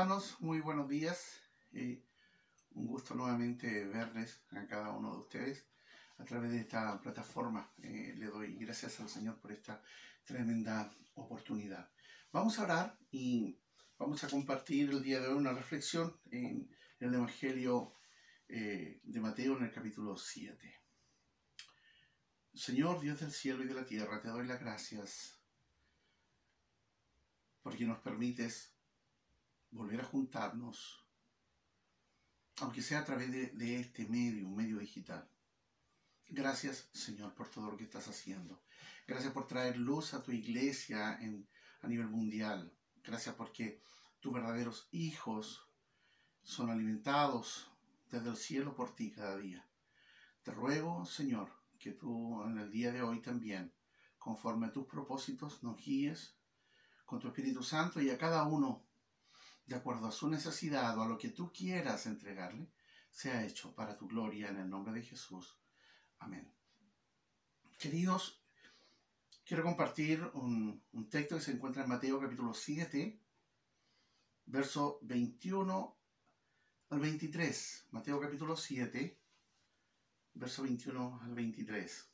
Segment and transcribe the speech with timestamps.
[0.00, 1.42] hermanos, muy buenos días.
[1.74, 2.02] Eh,
[2.70, 5.66] un gusto nuevamente verles a cada uno de ustedes
[6.16, 7.70] a través de esta plataforma.
[7.82, 9.82] Eh, le doy gracias al Señor por esta
[10.24, 11.90] tremenda oportunidad.
[12.32, 13.60] Vamos a orar y
[13.98, 17.92] vamos a compartir el día de hoy una reflexión en el Evangelio
[18.48, 20.80] eh, de Mateo en el capítulo 7.
[22.54, 25.42] Señor Dios del cielo y de la tierra, te doy las gracias
[27.60, 28.79] porque nos permites
[29.70, 31.04] volver a juntarnos,
[32.60, 35.28] aunque sea a través de, este medio, un medio digital.
[36.28, 38.62] Gracias, Señor, por todo lo que estás haciendo.
[39.06, 41.48] Gracias por traer luz a tu iglesia en,
[41.80, 42.72] a nivel mundial.
[43.02, 43.82] Gracias porque
[44.20, 45.66] tus verdaderos hijos
[46.42, 47.70] son alimentados
[48.10, 49.66] desde el cielo por ti cada día.
[50.42, 53.72] Te ruego, Señor, que tú en el día de hoy también,
[54.18, 56.36] conforme a tus propósitos, nos guíes
[57.04, 58.89] con tu Espíritu Santo y a cada uno
[59.70, 62.72] de acuerdo a su necesidad o a lo que tú quieras entregarle,
[63.08, 65.60] sea hecho para tu gloria en el nombre de Jesús.
[66.18, 66.52] Amén.
[67.78, 68.42] Queridos,
[69.44, 73.20] quiero compartir un, texto que se encuentra en Mateo capítulo 7,
[74.46, 75.96] verso 21
[76.88, 77.86] al 23.
[77.92, 79.20] Mateo capítulo 7,
[80.34, 82.10] verso 21 al 23.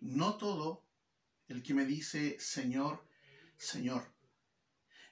[0.00, 0.86] No todo
[1.48, 3.06] el que me dice Señor,
[3.58, 4.15] Señor,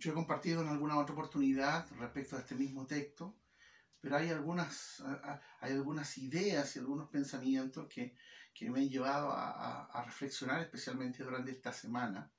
[0.00, 3.36] Yo he compartido en alguna otra oportunidad respecto a este mismo texto,
[4.00, 5.02] pero hay algunas,
[5.60, 8.16] hay algunas ideas y algunos pensamientos que,
[8.62, 12.32] me han llevado a, reflexionar, especialmente durante esta semana.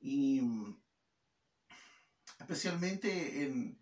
[0.00, 0.42] Y
[2.40, 3.78] especialmente en,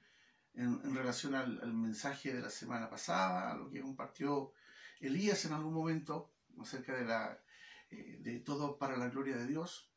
[0.95, 4.53] relación al, mensaje de la semana pasada, a lo que compartió
[5.01, 7.43] Elías en algún momento acerca de, la,
[7.91, 9.91] eh, de todo para la gloria de Dios.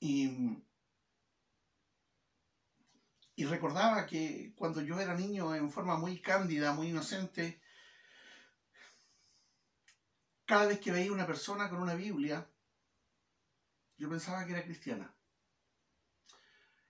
[0.00, 0.62] Y
[3.36, 7.60] y recordaba que cuando yo era niño, en forma muy cándida, muy inocente,
[10.44, 12.48] cada vez que veía una persona con una Biblia,
[13.96, 15.14] yo pensaba que era cristiana.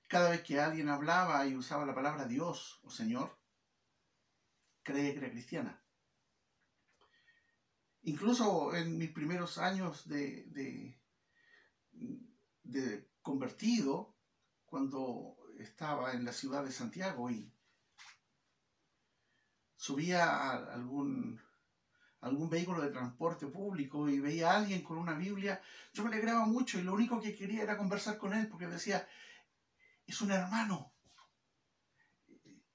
[0.09, 3.39] Cada vez que alguien hablaba y usaba la palabra Dios o Señor,
[4.83, 5.83] creía que era cristiana.
[8.03, 11.01] Incluso en mis primeros años de, de,
[12.63, 14.15] de convertido,
[14.67, 17.53] cuando estaba en la ciudad de Santiago y
[19.77, 21.41] subía a algún,
[22.21, 25.61] algún vehículo de transporte público y veía a alguien con una Biblia,
[25.93, 29.07] yo me alegraba mucho y lo único que quería era conversar con él porque decía,
[30.07, 30.93] es un hermano,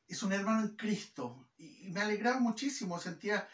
[0.08, 1.50] es un hermano en Cristo.
[1.58, 3.48] Y me alegraba muchísimo, sentía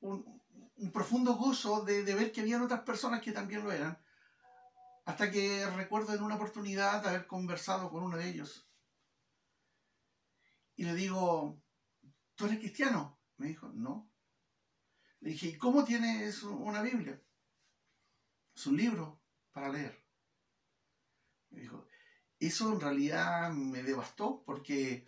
[0.00, 0.42] un,
[0.92, 3.98] profundo gozo de, de ver que había otras personas que también lo eran.
[5.08, 8.68] Hasta que recuerdo en una oportunidad haber conversado con uno de ellos.
[10.76, 11.62] Y le digo,
[12.34, 13.18] ¿tú eres cristiano?
[13.38, 14.12] Me dijo, no.
[15.20, 17.22] Le dije, ¿y cómo tienes una Biblia?
[18.54, 19.98] Es un libro para leer.
[21.48, 21.86] Me dijo,
[22.38, 25.06] eso en realidad me devastó porque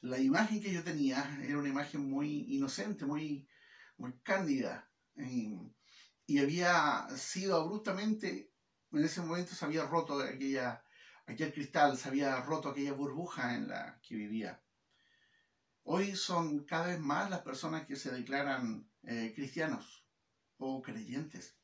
[0.00, 3.48] la imagen que yo tenía era una imagen muy inocente, muy,
[3.96, 4.88] muy cándida.
[5.16, 8.49] y había sido abruptamente
[8.92, 10.84] en ese momento se había roto aquella,
[11.26, 14.62] aquel cristal, se había roto aquella burbuja en la que vivía.
[15.84, 20.04] Hoy son cada vez más las personas que se declaran eh, cristianos
[20.58, 21.56] o creyentes.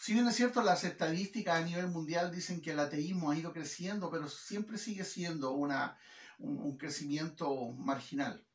[0.00, 3.52] Si bien es cierto, las estadísticas a nivel mundial dicen que el ateísmo ha ido
[3.52, 5.98] creciendo, pero siempre sigue siendo una,
[6.38, 8.46] un, crecimiento marginal.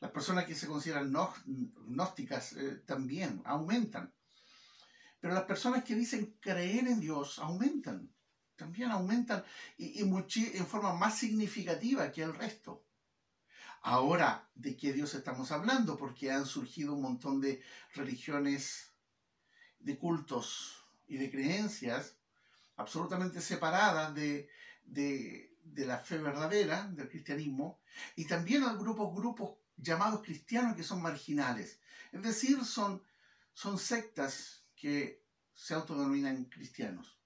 [0.00, 4.14] Las personas que se consideran gnósticas eh, también aumentan.
[5.26, 8.14] Pero las personas que dicen creer en Dios aumentan,
[8.54, 9.42] también aumentan
[9.76, 12.86] y, en forma más significativa que el resto.
[13.82, 15.96] Ahora, ¿de qué Dios estamos hablando?
[15.96, 17.60] Porque han surgido un montón de
[17.96, 18.92] religiones,
[19.80, 22.14] de cultos y de creencias
[22.76, 24.48] absolutamente separadas de,
[25.74, 27.80] la fe verdadera, del cristianismo,
[28.14, 31.80] y también hay grupos, grupos llamados cristianos que son marginales.
[32.12, 33.02] Es decir, son,
[33.54, 37.18] son sectas que se autodenominan cristianos.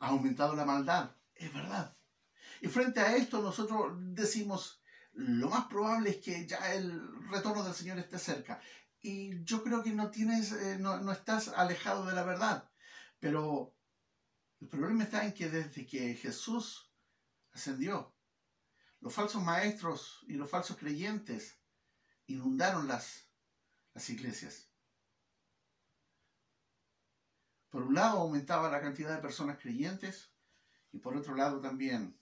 [0.00, 1.96] Ha aumentado la maldad, es verdad.
[2.60, 7.74] Y frente a esto nosotros decimos, lo más probable es que ya el retorno del
[7.74, 8.60] Señor esté cerca.
[9.00, 12.70] Y yo creo que no tienes, eh, no, no estás alejado de la verdad.
[13.18, 13.76] Pero
[14.60, 16.92] el problema está en que desde que Jesús
[17.52, 18.16] ascendió,
[19.00, 21.60] los falsos maestros y los falsos creyentes
[22.28, 23.26] inundaron las,
[23.94, 24.68] las iglesias.
[27.70, 30.30] Por un lado aumentaba la cantidad de personas creyentes
[30.92, 32.18] y por otro lado también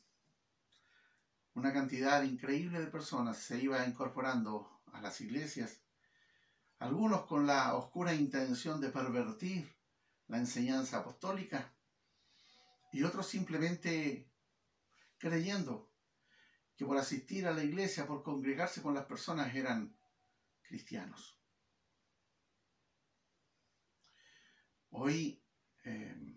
[1.55, 5.81] una cantidad increíble de personas se iba incorporando a las iglesias,
[6.79, 9.75] algunos con la oscura intención de pervertir
[10.29, 11.73] la enseñanza apostólica
[12.93, 14.31] y otros simplemente
[15.19, 15.91] creyendo
[16.77, 19.96] que por asistir a la iglesia, por congregarse con las personas eran
[20.67, 21.39] cristianos.
[24.91, 25.43] Hoy
[25.85, 26.37] eh,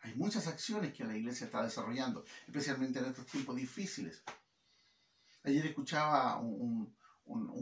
[0.00, 4.22] hay muchas acciones que la iglesia está desarrollando, especialmente en estos tiempos difíciles.
[5.42, 6.94] Ayer escuchaba un,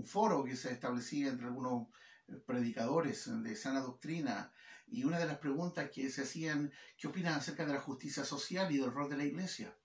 [0.05, 1.89] foro que se establecía entre algunos
[2.29, 4.53] eh, predicadores de sana doctrina
[4.87, 8.73] y una de las preguntas que se hacían, ¿qué opinan acerca de la justicia social
[8.73, 9.77] y del rol de la iglesia?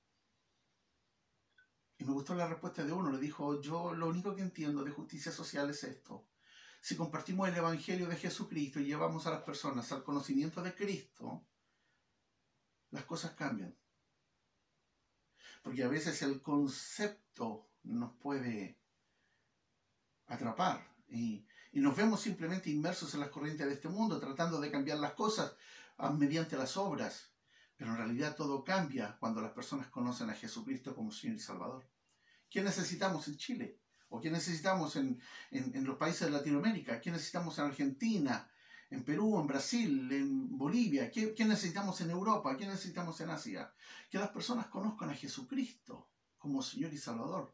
[2.04, 4.92] Y me gustó la respuesta de uno, le dijo, yo lo único que entiendo de
[4.92, 6.28] justicia social es esto.
[6.82, 11.46] Si compartimos el Evangelio de Jesucristo y llevamos a las personas al conocimiento de Cristo,
[12.92, 13.74] las cosas cambian.
[15.62, 18.78] Porque a veces el concepto nos puede
[20.28, 24.98] atrapar y, nos vemos simplemente inmersos en las corrientes de este mundo, tratando de cambiar
[24.98, 25.56] las cosas
[25.98, 27.33] ah, mediante las obras.
[27.84, 31.86] Pero en realidad todo cambia cuando las personas conocen a Jesucristo como Señor y Salvador.
[32.50, 33.82] ¿Qué necesitamos en Chile?
[34.08, 35.20] ¿O qué necesitamos en,
[35.52, 37.02] los países de Latinoamérica?
[37.02, 38.50] ¿Qué necesitamos en Argentina?
[38.90, 42.56] en Perú, en Brasil, en Bolivia, ¿qué, necesitamos en Europa?
[42.56, 43.74] ¿Qué necesitamos en Asia?
[44.10, 46.08] Que las personas conozcan a Jesucristo
[46.38, 47.54] como Señor y Salvador.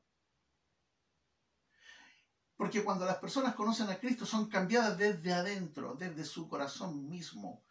[2.55, 7.63] Porque cuando las personas conocen a Cristo son cambiadas desde adentro, desde su corazón mismo.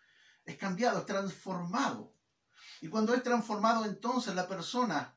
[0.45, 2.18] Es cambiado, transformado.
[2.81, 5.17] Y cuando es transformado, entonces la persona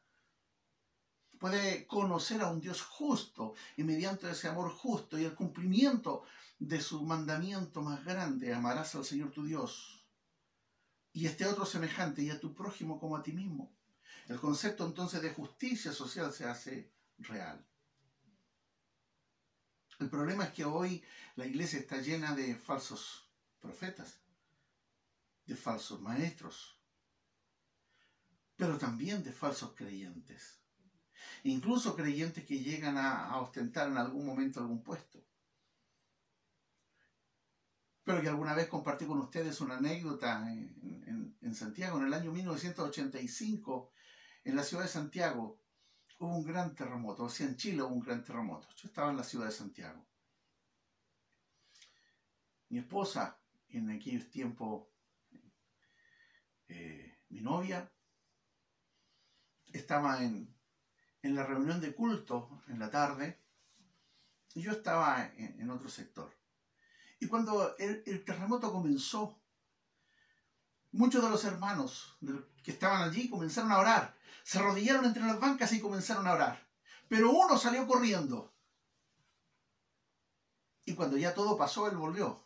[1.39, 6.23] puede conocer a un Dios justo y mediante ese amor justo y el cumplimiento
[6.59, 10.05] de su mandamiento más grande, amarás al Señor tu Dios
[11.13, 13.75] y este otro semejante y a tu prójimo como a ti mismo.
[14.27, 17.65] El concepto entonces de justicia social se hace real.
[19.99, 21.03] El problema es que hoy
[21.35, 23.27] la iglesia está llena de falsos
[23.59, 24.19] profetas,
[25.45, 26.80] de falsos maestros,
[28.61, 30.61] pero también de falsos creyentes.
[31.45, 35.25] Incluso creyentes que llegan a, ostentar en algún momento algún puesto.
[38.03, 43.91] Pero que alguna vez compartí con ustedes una anécdota en, Santiago, en el año 1985,
[44.43, 45.59] en la ciudad de Santiago,
[46.19, 48.67] hubo un gran terremoto, o sea, en Chile hubo un gran terremoto.
[48.75, 50.05] Yo estaba en la ciudad de Santiago.
[52.69, 54.87] Mi esposa, en aquellos tiempos,
[56.67, 57.91] eh, mi novia,
[59.73, 60.53] estaba en,
[61.21, 63.39] en, la reunión de culto en la tarde
[64.53, 66.31] y yo estaba en otro sector.
[67.21, 69.39] Y cuando el, terremoto comenzó,
[70.91, 72.17] muchos de los hermanos
[72.63, 74.17] que estaban allí comenzaron a orar.
[74.43, 76.67] Se arrodillaron entre las bancas y comenzaron a orar.
[77.07, 78.55] Pero uno salió corriendo.
[80.83, 82.43] Y cuando ya todo pasó, él volvió.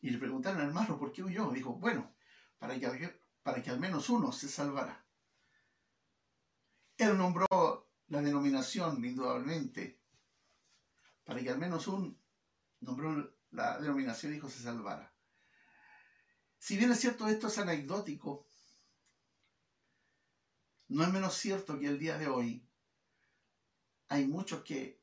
[0.00, 1.50] Y le preguntaron al hermano, ¿por qué huyó?
[1.50, 2.14] Dijo, bueno,
[2.58, 5.04] para que, para que al menos uno se salvara.
[6.98, 7.46] Él nombró
[8.08, 10.00] la denominación, indudablemente,
[11.24, 12.18] para que al menos un
[12.80, 15.12] nombró la denominación y dijo se salvara.
[16.58, 18.46] Si bien es cierto esto es anecdótico,
[20.88, 22.66] no es menos cierto que el día de hoy
[24.08, 25.02] hay muchos que,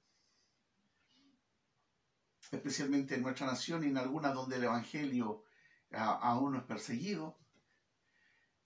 [2.52, 5.44] especialmente en nuestra nación y en algunas donde el Evangelio
[5.92, 7.38] aún no es perseguido,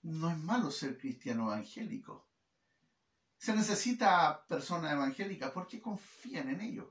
[0.02, 2.27] no es malo ser cristiano evangélico.
[3.38, 6.88] Se necesita personas evangélicas porque confían en ellos.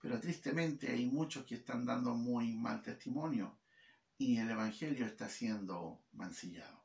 [0.00, 3.60] Pero tristemente hay muchos que están dando muy mal testimonio
[4.18, 6.84] y el Evangelio está siendo mancillado.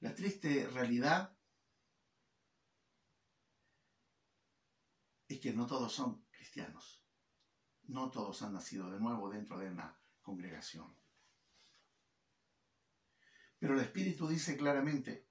[0.00, 1.36] La triste realidad
[5.28, 7.04] es que no todos son cristianos.
[7.84, 10.96] No todos han nacido de nuevo dentro de una congregación.
[13.58, 15.25] Pero el Espíritu dice claramente,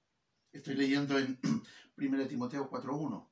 [0.56, 1.38] estoy leyendo en
[1.96, 3.28] 1 Timoteo 4.1,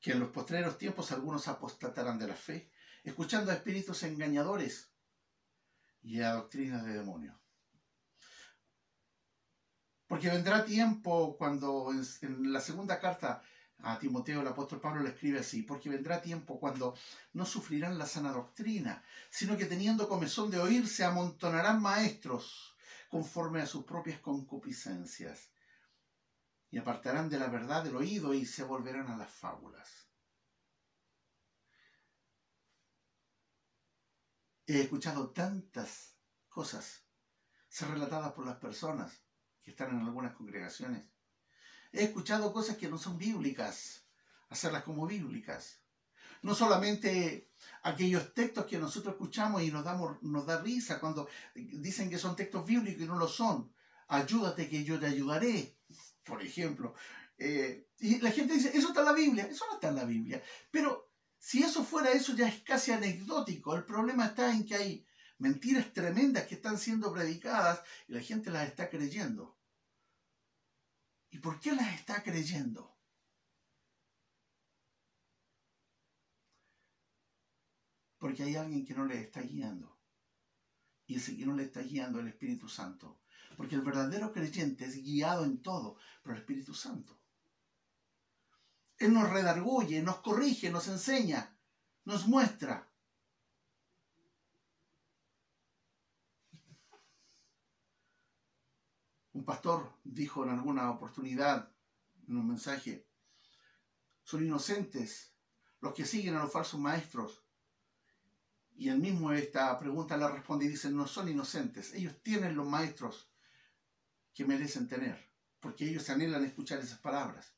[0.00, 2.70] que en los postreros tiempos algunos apostatarán de la fe,
[3.02, 4.90] escuchando a espíritus engañadores
[6.02, 7.36] y a doctrinas de demonios.
[10.06, 13.42] Porque vendrá tiempo cuando en, la segunda carta
[13.82, 16.94] a Timoteo el apóstol Pablo le escribe así, porque vendrá tiempo cuando
[17.32, 22.76] no sufrirán la sana doctrina, sino que teniendo comezón de oír se amontonarán maestros
[23.08, 25.50] conforme a sus propias concupiscencias
[26.70, 30.08] y apartarán de la verdad del oído y se volverán a las fábulas.
[34.66, 36.16] He escuchado tantas
[36.48, 37.04] cosas
[37.68, 39.24] ser relatadas por las personas
[39.62, 41.04] que están en algunas congregaciones.
[41.92, 44.06] He escuchado cosas que no son bíblicas,
[44.48, 45.80] hacerlas como bíblicas.
[46.42, 52.08] No solamente aquellos textos que nosotros escuchamos y nos, damos, nos da risa cuando dicen
[52.08, 53.74] que son textos bíblicos y no lo son.
[54.06, 55.79] Ayúdate que yo te ayudaré
[56.24, 56.94] por ejemplo.
[57.38, 60.04] Eh, y la gente dice, eso está en la Biblia, eso no está en la
[60.04, 60.42] Biblia.
[60.70, 63.74] Pero si eso fuera eso ya es casi anecdótico.
[63.74, 65.06] El problema está en que hay
[65.38, 69.58] mentiras tremendas que están siendo predicadas y la gente las está creyendo.
[71.30, 72.98] ¿Y por qué las está creyendo?
[78.18, 79.99] Porque hay alguien que no le está guiando.
[81.10, 83.18] Y que no le está guiando el Espíritu Santo.
[83.56, 87.18] Porque el verdadero creyente es guiado en todo por el Espíritu Santo.
[88.96, 91.58] Él nos redarguye, nos corrige, nos enseña,
[92.04, 92.88] nos muestra.
[99.32, 101.74] Un pastor dijo en alguna oportunidad,
[102.28, 103.08] en un mensaje,
[104.22, 105.34] son inocentes
[105.80, 107.42] los que siguen a los falsos maestros.
[108.80, 112.66] Y él mismo esta pregunta la responde y dice, no son inocentes, ellos tienen los
[112.66, 113.30] maestros
[114.32, 115.22] que merecen tener,
[115.60, 117.52] porque ellos anhelan escuchar esas palabras.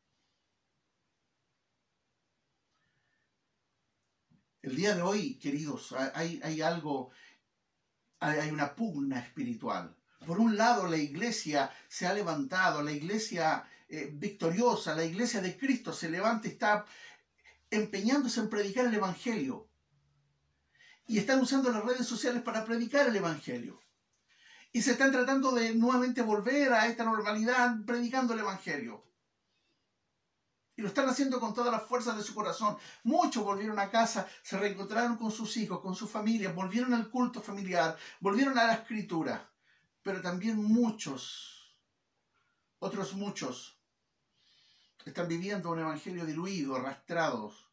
[4.62, 7.12] El día de hoy, queridos, hay, hay algo,
[8.18, 9.96] hay, una pugna espiritual.
[10.26, 15.56] Por un lado, la iglesia se ha levantado, la iglesia eh, victoriosa, la iglesia de
[15.56, 16.84] Cristo se levanta está
[17.70, 19.68] empeñándose en predicar el Evangelio.
[21.06, 23.82] Y están usando las redes sociales para predicar el Evangelio
[24.72, 29.04] y se están tratando de nuevamente volver a esta normalidad predicando el Evangelio.
[30.74, 32.78] Y lo están haciendo con todas las fuerzas de su corazón.
[33.04, 37.42] Muchos volvieron a casa, se reencontraron con sus hijos, con sus familias, volvieron al culto
[37.42, 39.50] familiar, volvieron a la escritura.
[40.02, 41.76] Pero también muchos,
[42.78, 43.76] otros muchos,
[45.04, 47.71] están viviendo un evangelio diluido, arrastrados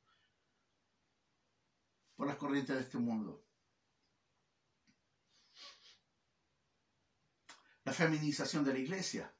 [2.19, 3.45] por las corrientes de este mundo.
[7.85, 9.33] la feminización de la iglesia,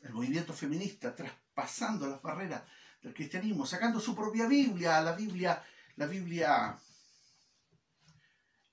[0.00, 2.62] el movimiento feminista traspasando las barreras
[3.02, 5.62] del cristianismo, sacando su propia Biblia, la Biblia,
[5.96, 6.78] la Biblia,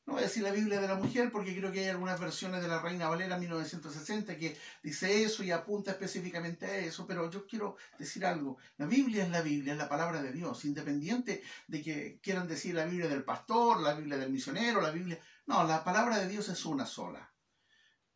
[0.06, 2.62] no voy a decir la Biblia de la mujer porque creo que hay algunas versiones
[2.62, 7.48] de la Reina Valera 1960 que dice eso y apunta específicamente a eso, pero yo
[7.48, 11.82] quiero decir algo, la Biblia es la Biblia, es la palabra de Dios, independiente de
[11.82, 15.84] que quieran decir la Biblia del pastor, la Biblia del misionero, la Biblia, no, la
[15.86, 17.32] palabra de Dios es una sola.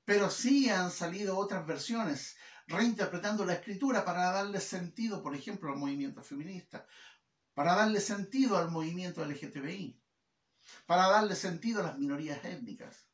[0.03, 2.35] Pero sí han salido otras versiones
[2.67, 6.85] reinterpretando la escritura para darle sentido, por ejemplo, al movimiento feminista,
[7.53, 9.97] para darle sentido al movimiento LGTBI,
[10.85, 13.07] para darle sentido a las minorías étnicas,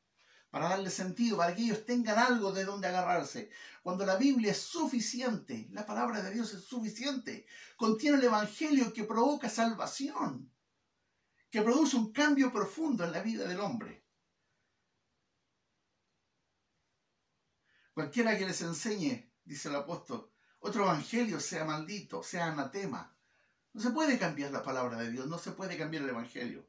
[0.50, 3.50] para darle sentido, para que ellos tengan algo de donde agarrarse.
[3.82, 7.46] Cuando la Biblia es suficiente, la palabra de Dios es suficiente,
[7.76, 10.52] contiene el Evangelio que provoca salvación,
[11.50, 14.04] que produce un cambio profundo en la vida del hombre.
[17.94, 23.16] Cualquiera que les enseñe, dice el apóstol, otro evangelio sea maldito, sea anatema.
[23.74, 26.68] No se puede cambiar la palabra de Dios, no se puede cambiar el evangelio.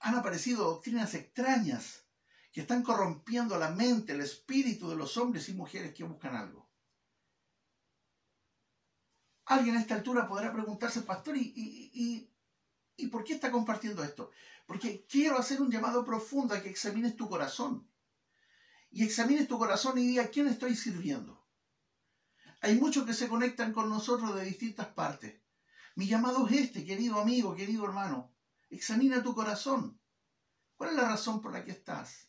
[0.00, 2.04] Han aparecido doctrinas extrañas
[2.52, 6.70] que están corrompiendo la mente, el espíritu de los hombres y mujeres que buscan algo.
[9.46, 12.30] Alguien a esta altura podrá preguntarse, pastor, ¿y, y,
[12.96, 14.30] y por qué está compartiendo esto?
[14.66, 17.88] Porque quiero hacer un llamado profundo a que examines tu corazón
[18.90, 21.46] y examines tu corazón y diga, ¿a quién estoy sirviendo?
[22.60, 25.40] Hay muchos que se conectan con nosotros de distintas partes.
[25.94, 28.35] Mi llamado es este, querido amigo, querido hermano.
[28.70, 30.00] Examina tu corazón.
[30.76, 32.28] ¿Cuál es la razón por la que estás?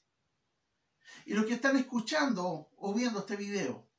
[1.25, 3.89] Y los que están escuchando o viendo este video,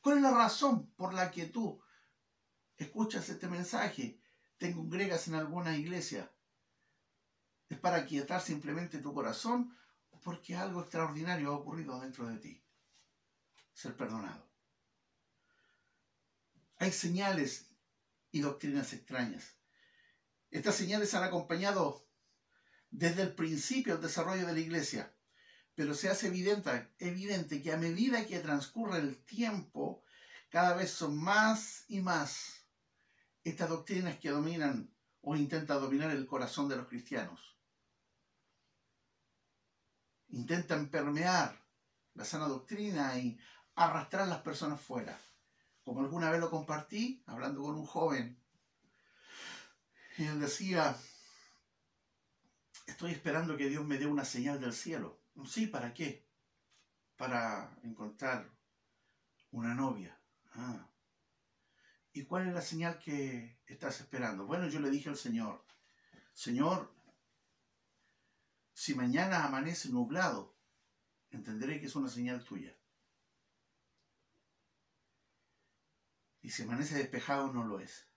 [0.00, 1.82] ¿cuál es la razón por la que tú
[2.76, 4.20] escuchas este mensaje,
[4.58, 6.32] te congregas en alguna iglesia?
[7.68, 9.76] ¿Es para quietar simplemente tu corazón
[10.22, 12.64] porque algo extraordinario ha ocurrido dentro de ti.
[13.72, 14.48] Ser perdonado.
[16.76, 17.70] Hay señales
[18.30, 19.56] y doctrinas extrañas.
[20.52, 22.06] Estas señales han acompañado
[22.90, 25.16] desde el principio el desarrollo de la iglesia,
[25.74, 30.04] pero se hace evidente, que a medida que transcurre el tiempo,
[30.50, 32.66] cada vez son más y más
[33.42, 37.40] estas doctrinas que dominan o intentan dominar el corazón de los cristianos.
[40.28, 41.64] Intentan permear
[42.12, 43.38] la sana doctrina y
[43.74, 45.18] arrastrar a las personas fuera.
[45.82, 48.41] Como alguna vez lo compartí, hablando con un joven,
[50.18, 50.96] y él decía,
[52.86, 55.20] estoy esperando que Dios me dé una señal del cielo.
[55.46, 56.26] Sí, ¿para qué?
[57.16, 58.50] Para encontrar
[59.50, 60.18] una novia.
[60.54, 60.88] Ah.
[62.12, 64.46] ¿Y cuál es la señal que estás esperando?
[64.46, 65.64] Bueno, yo le dije al Señor,
[66.34, 66.94] Señor,
[68.74, 70.54] si mañana amanece nublado,
[71.30, 72.76] entenderé que es una señal tuya.
[76.42, 78.11] Y si amanece despejado, no lo es.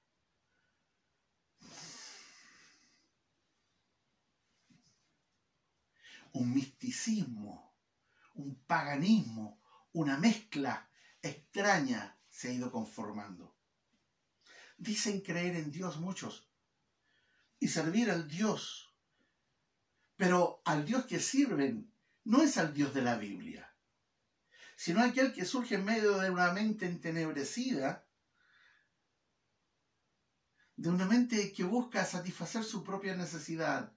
[6.34, 7.74] Un misticismo,
[8.36, 9.62] un paganismo,
[9.94, 10.90] una mezcla
[11.22, 13.56] extraña se ha ido conformando.
[14.78, 16.50] Dicen creer en Dios muchos
[17.60, 18.94] y servir al Dios,
[20.18, 21.92] pero al Dios que sirven
[22.26, 23.74] no es al Dios de la Biblia,
[24.76, 28.05] sino aquel que surge en medio de una mente entenebrecida,
[30.76, 33.94] de una mente que busca satisfacer su propia necesidad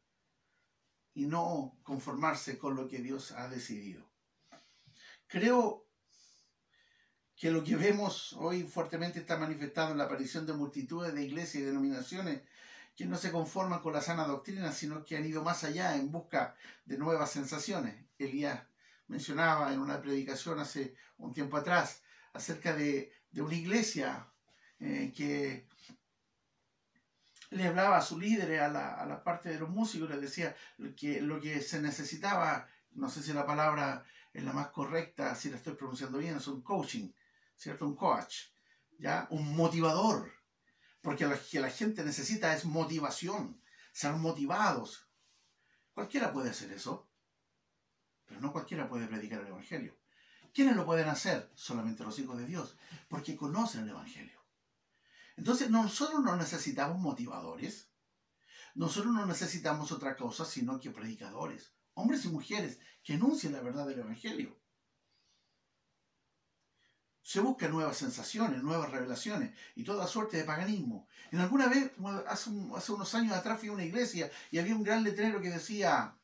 [1.15, 4.09] y no conformarse con lo que Dios ha decidido.
[5.27, 5.87] Creo
[7.37, 11.63] que lo que vemos hoy fuertemente está manifestado en la aparición de multitudes de iglesias
[11.63, 12.43] y denominaciones
[12.97, 16.11] que no se conforman con la sana doctrina, sino que han ido más allá en
[16.11, 17.95] busca de nuevas sensaciones.
[18.19, 18.61] Elías
[19.07, 24.27] mencionaba en una predicación hace un tiempo atrás acerca de, una iglesia
[24.81, 25.69] eh, que
[27.51, 30.55] le hablaba a su líder, a la, a la parte de los músicos, les decía
[30.97, 35.51] que lo que se necesitaba, no sé si la palabra es la más correcta, si
[35.51, 37.11] la estoy pronunciando bien, es un coaching,
[37.57, 37.87] ¿cierto?
[37.87, 38.51] Un coach,
[38.99, 39.27] ¿ya?
[39.31, 40.33] Un motivador.
[41.01, 45.09] Porque lo que la gente necesita es motivación, ser motivados.
[45.95, 47.09] Cualquiera puede hacer eso,
[48.27, 49.97] pero no cualquiera puede predicar el Evangelio.
[50.53, 51.51] ¿Quiénes lo pueden hacer?
[51.55, 52.77] Solamente los hijos de Dios,
[53.09, 54.38] porque conocen el Evangelio.
[55.39, 57.89] Entonces nosotros no necesitamos motivadores,
[58.75, 63.87] nosotros no necesitamos otra cosa sino que predicadores, hombres y mujeres que anuncien la verdad
[63.87, 64.59] del Evangelio
[67.23, 71.07] se buscan nuevas sensaciones, nuevas revelaciones y toda suerte de paganismo.
[71.31, 71.93] En alguna vez,
[72.27, 75.51] hace, hace unos años atrás fui a una iglesia y había un gran letrero que
[75.51, 76.17] decía,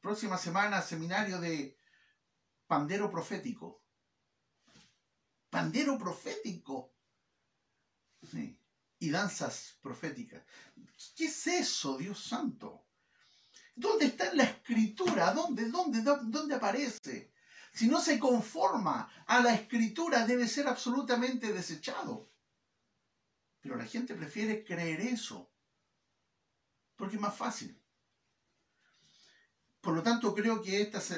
[0.00, 1.76] próxima semana, seminario de
[2.66, 3.84] pandero profético.
[5.50, 6.91] Pandero profético.
[8.98, 10.42] Y danzas proféticas.
[11.16, 12.86] ¿Qué es eso, Dios santo?
[13.74, 15.32] ¿Dónde está en la escritura?
[15.32, 17.32] ¿Dónde, dónde, dónde aparece?
[17.72, 22.30] si no se conforma a la escritura, debe ser absolutamente desechado.
[23.60, 25.50] Pero la gente prefiere creer eso,
[26.96, 27.78] porque es más fácil.
[29.80, 31.10] Por lo tanto, creo que estas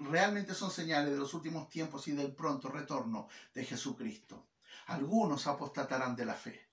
[0.00, 4.46] realmente son señales de los últimos tiempos y del pronto retorno de Jesucristo.
[4.86, 6.70] Algunos apostatarán de la fe.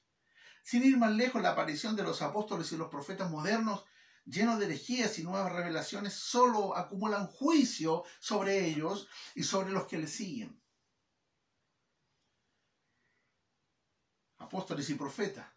[0.64, 3.84] Sin ir más lejos, la aparición de los apóstoles y los profetas modernos
[4.26, 9.98] llenos de herejías y nuevas revelaciones, solo acumulan juicio sobre ellos y sobre los que
[9.98, 10.62] les siguen.
[14.38, 15.48] Apóstoles y profetas,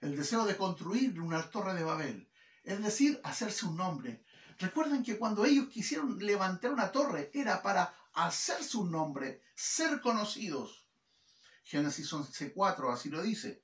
[0.00, 2.30] el deseo de construir una torre de Babel,
[2.64, 4.24] es decir, hacerse un nombre.
[4.58, 10.79] Recuerden que cuando ellos quisieron levantar una torre era para hacerse un nombre, ser conocidos.
[11.70, 13.62] Génesis 11.4 así lo dice.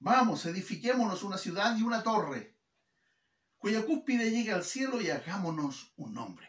[0.00, 2.58] Vamos, edifiquémonos una ciudad y una torre
[3.56, 6.46] cuya cúspide llegue al cielo y hagámonos un nombre.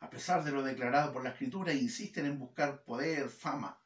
[0.00, 3.80] A pesar de lo declarado por la escritura, insisten en buscar poder, fama.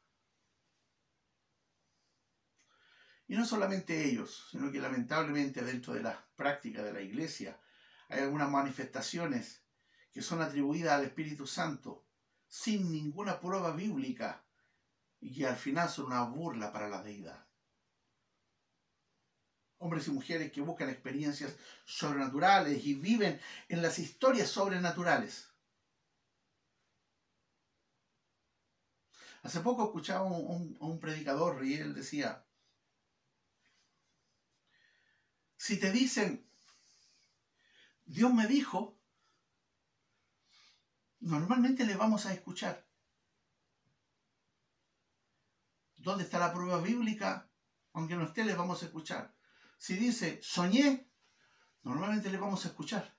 [3.27, 7.57] Y no solamente ellos, sino que lamentablemente dentro de la práctica de la iglesia
[8.09, 9.63] hay algunas manifestaciones
[10.11, 12.05] que son atribuidas al Espíritu Santo
[12.47, 14.43] sin ninguna prueba bíblica
[15.19, 17.49] y que al final son una burla para la deidad
[19.79, 25.47] hombres y mujeres que buscan experiencias sobrenaturales y viven en las historias sobrenaturales.
[29.41, 32.45] Hace poco escuchaba a un, predicador y él decía,
[35.55, 36.45] si te dicen,
[38.05, 38.98] Dios me dijo,
[41.19, 42.87] normalmente le vamos a escuchar.
[45.97, 47.49] ¿Dónde está la prueba bíblica?
[47.93, 49.35] Aunque no esté, le vamos a escuchar.
[49.77, 51.11] Si dice, soñé,
[51.83, 53.17] normalmente le vamos a escuchar.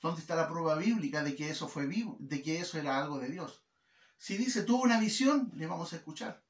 [0.00, 3.18] ¿Dónde está la prueba bíblica de que eso fue vivo, de que eso era algo
[3.18, 3.64] de Dios?
[4.18, 6.44] Si dice, tuvo una visión, le vamos a escuchar.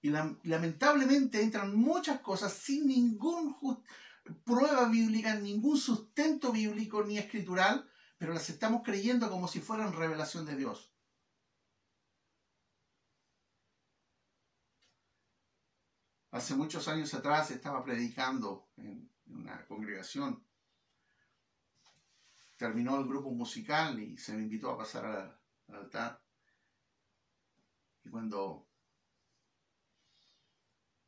[0.00, 3.56] Y lamentablemente entran muchas cosas sin ningún
[4.44, 10.46] prueba bíblica, ningún sustento bíblico ni escritural, pero las estamos creyendo como si fueran revelación
[10.46, 10.90] de Dios.
[16.30, 20.44] Hace muchos años atrás estaba predicando en una congregación.
[22.56, 26.22] Terminó el grupo musical y se me invitó a pasar al, altar.
[28.04, 28.66] Y cuando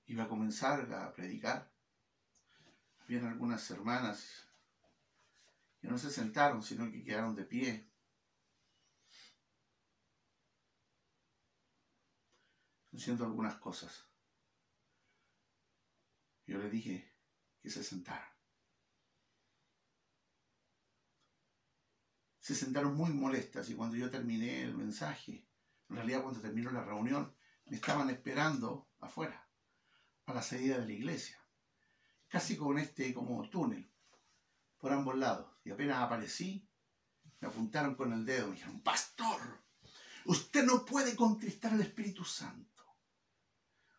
[0.07, 1.71] iba a comenzar a predicar,
[3.01, 4.48] habían algunas hermanas
[5.81, 7.91] que no se sentaron, sino que quedaron de pie.
[12.93, 14.09] Haciendo algunas cosas.
[16.47, 17.15] Yo le dije
[17.61, 18.35] que se sentara.
[22.41, 25.47] Se sentaron muy molestas y cuando yo terminé el mensaje,
[25.91, 27.37] en realidad cuando terminó la reunión,
[27.67, 29.49] me estaban esperando afuera,
[30.25, 31.39] a la salida de la iglesia,
[32.27, 33.93] casi con este como túnel,
[34.79, 35.47] por ambos lados.
[35.65, 36.69] Y apenas aparecí,
[37.41, 39.41] me apuntaron con el dedo, me dijeron, pastor,
[40.25, 42.69] usted no puede contristar al Espíritu Santo.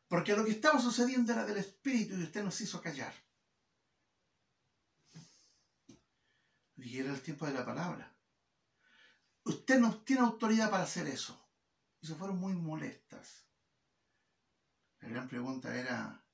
[0.08, 3.14] Porque lo que estaba sucediendo era del Espíritu y usted nos hizo callar.
[6.78, 8.16] Y era el tiempo de la palabra.
[9.44, 11.40] Usted no tiene autoridad para hacer eso.
[12.02, 13.46] Y se fueron muy molestas.
[15.02, 16.26] La gran pregunta era,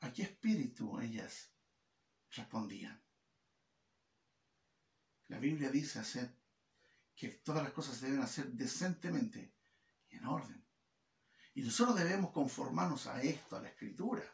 [0.00, 1.52] ¿a qué espíritu ellas
[2.30, 3.02] respondían?
[5.30, 6.28] La Biblia dice hacer
[7.14, 9.54] que todas las cosas se deben hacer decentemente
[10.08, 10.66] y en orden.
[11.54, 14.24] Y nosotros debemos conformarnos a esto, a la escritura.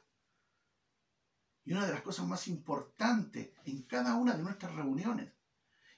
[1.64, 5.30] Y una de las cosas más importantes en cada una de nuestras reuniones,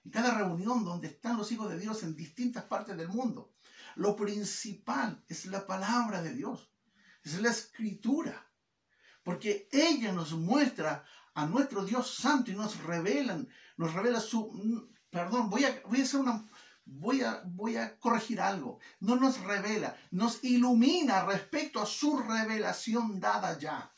[0.04, 3.54] en cada reunión donde están los hijos de Dios en distintas partes del mundo,
[3.94, 6.72] lo principal es la palabra de Dios,
[7.22, 8.50] es la escritura.
[9.22, 11.04] Porque ella nos muestra
[11.38, 14.90] a nuestro Dios santo y nos revelan, nos revela su...
[15.08, 16.44] Perdón, voy a, voy a hacer una,
[16.84, 18.80] voy a, voy a corregir algo.
[18.98, 23.92] No nos revela, nos ilumina respecto a su revelación dada ya.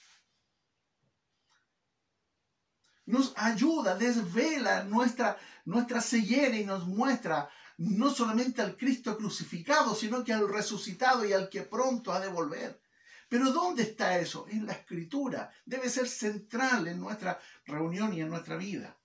[3.07, 7.49] Nos ayuda, desvela nuestra, nuestra y nos muestra
[7.79, 12.29] no solamente al Cristo crucificado, sino que al resucitado y al que pronto ha de
[12.29, 12.83] volver.
[13.31, 14.47] Pero ¿dónde está eso?
[14.49, 15.53] En la escritura.
[15.65, 18.99] Debe ser central en nuestra reunión y en nuestra vida.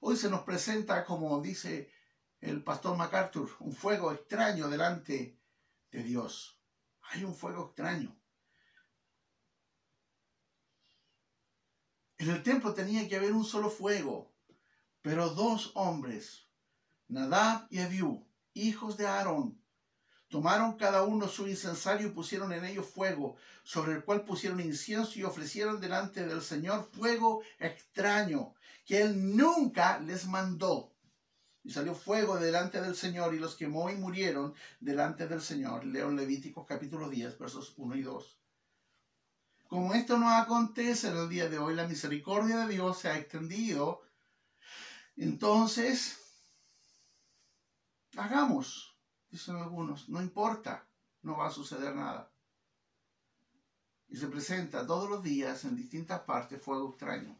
[0.00, 1.92] Hoy se nos presenta, como dice
[2.40, 5.40] el pastor MacArthur, un fuego extraño delante
[5.92, 6.60] de Dios.
[7.02, 8.20] Hay un fuego extraño.
[12.18, 14.34] En el templo tenía que haber un solo fuego,
[15.02, 16.48] pero dos hombres,
[17.06, 19.64] Nadab y Abiú, hijos de Aarón,
[20.36, 25.18] Tomaron cada uno su incensario y pusieron en ellos fuego, sobre el cual pusieron incienso
[25.18, 28.52] y ofrecieron delante del Señor fuego extraño,
[28.84, 30.92] que Él nunca les mandó.
[31.64, 35.86] Y salió fuego delante del Señor y los quemó y murieron delante del Señor.
[35.86, 38.38] Leo Levíticos capítulo 10, versos 1 y 2.
[39.68, 43.16] Como esto no acontece en el día de hoy, la misericordia de Dios se ha
[43.16, 44.02] extendido.
[45.16, 46.18] Entonces,
[48.18, 48.95] hagamos
[49.30, 50.88] Dicen algunos, no importa,
[51.22, 52.32] no va a suceder nada.
[54.08, 57.36] Y se presenta todos los días en distintas partes fuego extraño.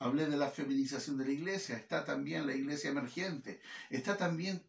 [0.00, 4.66] Hablé de la feminización de la iglesia, está también la iglesia emergente, está también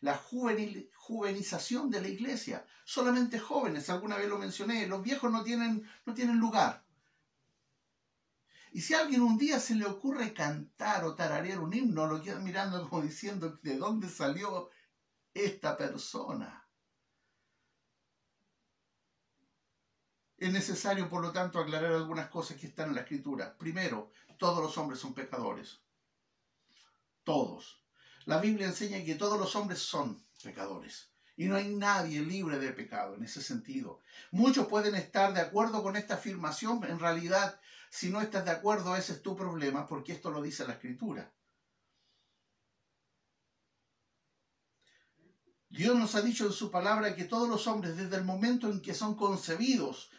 [0.00, 2.66] la juvenil, juvenización de la iglesia.
[2.84, 6.84] Solamente jóvenes, alguna vez lo mencioné, los viejos no tienen, no tienen lugar.
[8.72, 12.22] Y si a alguien un día se le ocurre cantar o tararear un himno, lo
[12.22, 14.70] queda mirando como diciendo de dónde salió
[15.34, 16.68] esta persona.
[20.36, 23.58] Es necesario, por lo tanto, aclarar algunas cosas que están en la escritura.
[23.58, 25.80] Primero, todos los hombres son pecadores.
[27.24, 27.84] Todos.
[28.24, 31.10] La Biblia enseña que todos los hombres son pecadores.
[31.36, 34.00] Y no hay nadie libre de pecado en ese sentido.
[34.30, 38.94] Muchos pueden estar de acuerdo con esta afirmación, en realidad si no estás de acuerdo,
[38.96, 41.34] ese es tu problema, porque esto lo dice la escritura.
[45.68, 48.80] Dios nos ha dicho en su palabra que todos los hombres, desde el momento en
[48.80, 50.10] que son concebidos,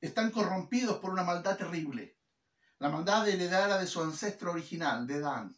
[0.00, 2.18] están corrompidos por una maldad terrible.
[2.78, 5.56] La maldad heredada de su ancestro original, de Dan.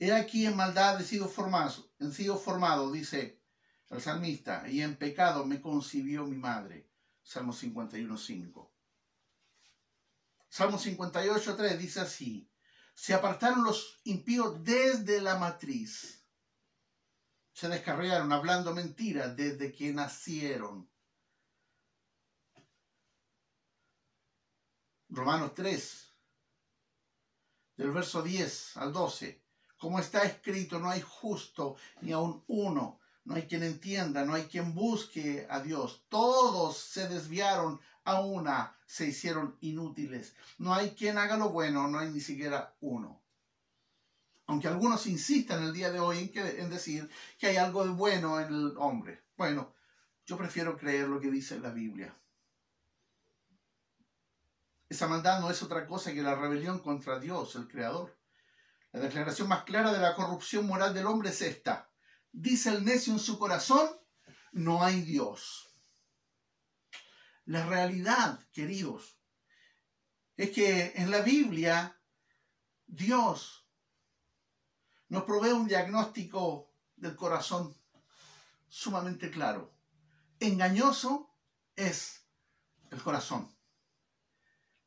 [0.00, 3.40] He aquí en maldad he sido formado, he sido formado, dice
[3.90, 6.90] el salmista, y en pecado me concibió mi madre.
[7.22, 8.67] Salmo 51.5.
[10.48, 12.50] Salmo 58.3 dice así,
[12.94, 16.24] se apartaron los impíos desde la matriz,
[17.52, 20.90] se descarriaron hablando mentiras desde que nacieron.
[25.10, 26.14] Romanos 3,
[27.76, 29.42] del verso 10 al 12.
[29.78, 34.44] Como está escrito, no hay justo ni aun uno, no hay quien entienda, no hay
[34.44, 36.04] quien busque a Dios.
[36.08, 40.34] Todos se desviaron a una, se hicieron inútiles.
[40.56, 43.22] No hay quien haga lo bueno, no hay ni siquiera uno.
[44.46, 47.90] Aunque algunos insistan el día de hoy en, que, en decir que hay algo de
[47.90, 49.24] bueno en el hombre.
[49.36, 49.74] Bueno,
[50.24, 52.14] yo prefiero creer lo que dice la Biblia.
[54.88, 58.18] Esa maldad no es otra cosa que la rebelión contra Dios, el Creador.
[58.92, 61.90] La declaración más clara de la corrupción moral del hombre es esta.
[62.32, 63.86] Dice el necio en su corazón,
[64.52, 65.67] no hay Dios.
[67.48, 69.16] La realidad, queridos,
[70.36, 71.98] es que en la Biblia
[72.86, 73.66] Dios
[75.08, 77.74] nos provee un diagnóstico del corazón
[78.68, 79.74] sumamente claro.
[80.38, 81.34] Engañoso
[81.74, 82.26] es
[82.90, 83.50] el corazón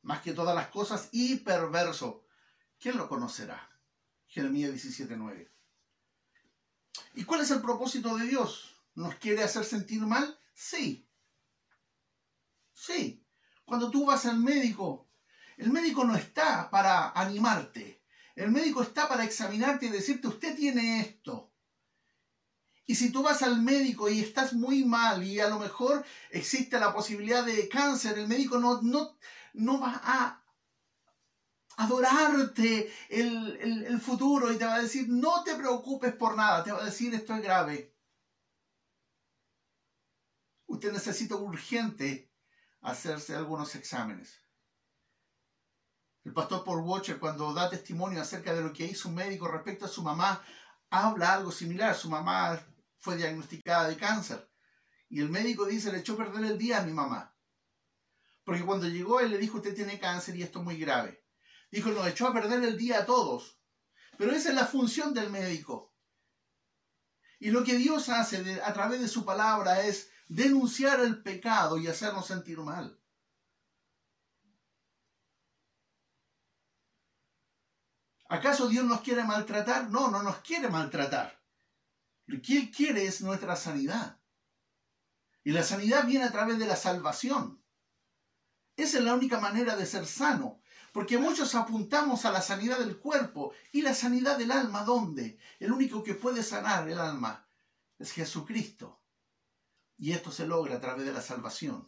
[0.04, 2.28] más que todas las cosas, y perverso.
[2.80, 3.72] ¿Quién lo conocerá?
[4.28, 5.50] Jeremías 17:9.
[7.16, 8.76] ¿Y cuál es el propósito de Dios?
[8.94, 10.40] ¿Nos quiere hacer sentir mal?
[10.54, 11.08] Sí.
[12.74, 13.26] Sí.
[13.66, 15.10] Cuando tú vas al médico,
[15.58, 18.04] el médico no está para animarte.
[18.36, 21.52] El médico está para examinarte y decirte, usted tiene esto.
[22.86, 26.80] Y si tú vas al médico y estás muy mal y a lo mejor existe
[26.80, 29.18] la posibilidad de cáncer, el médico no, no,
[29.54, 30.44] no va a
[31.78, 36.82] adorarte el, futuro y te va a decir, no te preocupes por nada, te va
[36.82, 37.96] a decir, esto es grave.
[40.66, 42.31] Usted necesita urgente
[42.82, 44.40] hacerse algunos exámenes.
[46.24, 49.86] El pastor Paul Watcher, cuando da testimonio acerca de lo que hizo un médico respecto
[49.86, 50.44] a su mamá,
[50.90, 51.96] habla algo similar.
[51.96, 52.64] Su mamá
[53.00, 54.48] fue diagnosticada de cáncer.
[55.10, 57.36] Y el médico dice, le echó a perder el día a mi mamá.
[58.44, 61.26] Porque cuando llegó él le dijo, usted tiene cáncer y esto es muy grave.
[61.72, 63.60] Dijo, nos echó a perder el día a todos.
[64.18, 65.96] Pero esa es la función del médico.
[67.40, 71.88] Y lo que Dios hace a través de su palabra es denunciar el pecado y
[71.88, 72.98] hacernos sentir mal.
[78.30, 79.90] ¿Acaso Dios nos quiere maltratar?
[79.90, 81.44] No, no nos quiere maltratar.
[82.28, 84.22] Lo que Él quiere es nuestra sanidad.
[85.44, 87.62] Y la sanidad viene a través de la salvación.
[88.78, 90.62] Esa es la única manera de ser sano.
[90.94, 95.38] Porque muchos apuntamos a la sanidad del cuerpo y la sanidad del alma, ¿dónde?
[95.60, 97.46] El único que puede sanar el alma
[98.00, 99.01] es Jesucristo.
[100.02, 101.88] Y esto se logra a través de la salvación.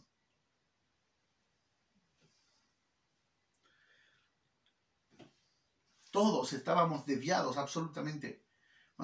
[6.12, 8.46] Todos estábamos desviados absolutamente.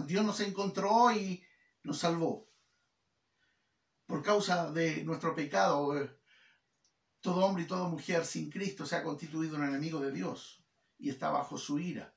[0.06, 1.44] Dios nos encontró y
[1.82, 2.48] nos salvó.
[4.06, 6.16] Por causa de nuestro pecado, eh,
[7.20, 10.64] todo hombre y toda mujer sin Cristo se ha constituido un enemigo de Dios
[10.98, 12.14] y está bajo su ira.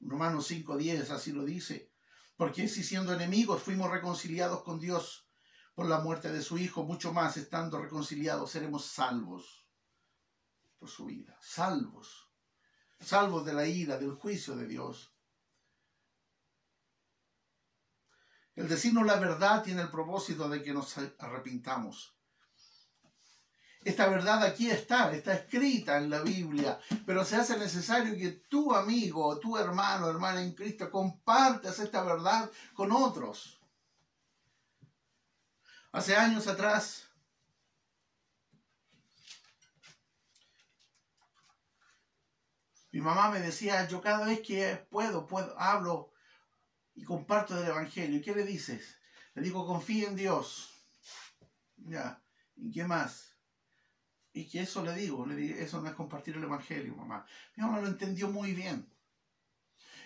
[0.00, 1.92] Romanos 5.10 así lo dice.
[2.38, 5.28] Porque si siendo enemigos fuimos reconciliados con Dios
[5.74, 9.66] por la muerte de su Hijo, mucho más estando reconciliados seremos salvos
[10.78, 11.36] por su vida.
[11.42, 12.30] Salvos.
[13.00, 15.12] Salvos de la ira, del juicio de Dios.
[18.54, 22.17] El decirnos la verdad tiene el propósito de que nos arrepintamos
[23.88, 28.74] esta verdad aquí está, está escrita en la Biblia, pero se hace necesario que tu
[28.74, 33.58] amigo, tu hermano, hermana en Cristo, compartas esta verdad con otros.
[35.90, 37.08] Hace años atrás,
[42.92, 46.12] mi mamá me decía, yo cada vez que puedo, puedo, hablo
[46.94, 48.18] y comparto del Evangelio.
[48.18, 48.98] ¿Y qué le dices?
[49.32, 50.74] Le digo, confía en Dios.
[51.76, 52.22] Ya.
[52.54, 53.27] ¿Y qué más?
[54.38, 57.26] Y que eso le digo, le digo, eso no es compartir el Evangelio, mamá.
[57.56, 58.88] Mi mamá lo entendió muy bien.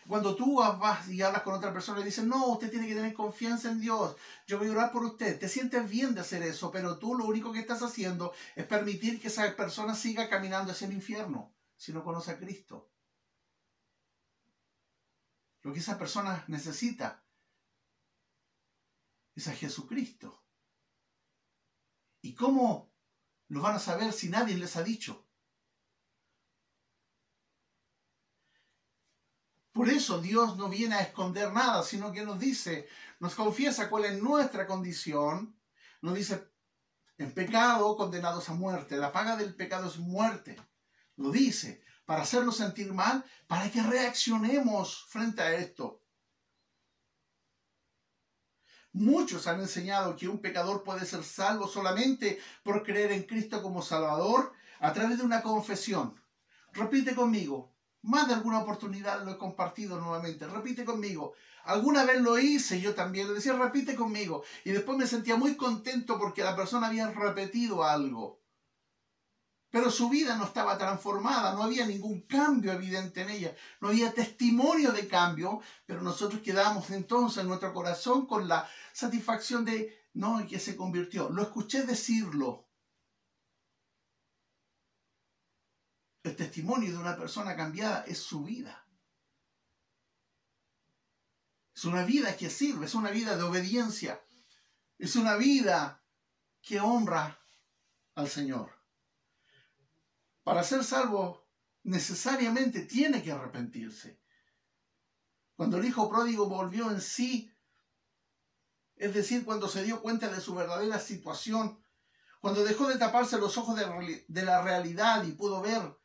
[0.08, 3.12] Cuando tú vas y hablas con otra persona y dices, no, usted tiene que tener
[3.12, 4.16] confianza en Dios,
[4.46, 7.26] yo voy a orar por usted, te sientes bien de hacer eso, pero tú lo
[7.26, 11.92] único que estás haciendo es permitir que esa persona siga caminando hacia el infierno si
[11.92, 12.90] no conoce a Cristo.
[15.60, 17.22] Lo que esa persona necesita
[19.34, 20.42] es a Jesucristo.
[22.22, 22.91] ¿Y cómo
[23.52, 25.26] lo van a saber si nadie les ha dicho.
[29.72, 32.88] Por eso Dios no viene a esconder nada, sino que nos dice,
[33.20, 35.54] nos confiesa cuál es nuestra condición,
[36.00, 36.50] nos dice,
[37.18, 40.56] en pecado condenados a muerte, la paga del pecado es muerte.
[41.16, 46.01] Lo dice, para hacernos sentir mal, para que reaccionemos frente a esto.
[48.92, 53.80] Muchos han enseñado que un pecador puede ser salvo solamente por creer en Cristo como
[53.80, 56.20] Salvador a través de una confesión.
[56.72, 60.46] Repite conmigo, más de alguna oportunidad lo he compartido nuevamente.
[60.46, 61.32] Repite conmigo.
[61.64, 64.42] Alguna vez lo hice, yo también le decía, repite conmigo.
[64.64, 68.41] Y después me sentía muy contento porque la persona había repetido algo.
[69.72, 74.12] Pero su vida no estaba transformada, no había ningún cambio evidente en ella, no había
[74.12, 80.46] testimonio de cambio, pero nosotros quedamos entonces en nuestro corazón con la satisfacción de, no,
[80.46, 81.30] que se convirtió.
[81.30, 82.68] Lo escuché decirlo,
[86.22, 88.86] El testimonio de una persona cambiada es su vida.
[91.74, 94.22] Es una vida que sirve, es una vida de obediencia.
[94.98, 96.04] Es una vida
[96.60, 97.40] que honra
[98.14, 98.81] al Señor.
[100.42, 101.46] Para ser salvo
[101.84, 104.20] necesariamente tiene que arrepentirse.
[105.56, 107.52] Cuando el hijo pródigo volvió en sí,
[108.96, 111.82] es decir, cuando se dio cuenta de su verdadera situación,
[112.40, 115.96] cuando dejó de taparse los ojos de, la realidad y pudo ver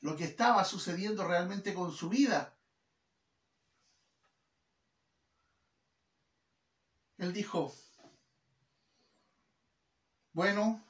[0.00, 2.56] lo que estaba sucediendo realmente con su vida.
[7.18, 7.74] Él dijo,
[10.32, 10.82] bueno,